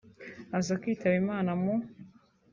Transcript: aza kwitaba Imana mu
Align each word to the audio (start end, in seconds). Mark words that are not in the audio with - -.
aza 0.57 0.73
kwitaba 0.81 1.15
Imana 1.23 1.51
mu 1.61 1.73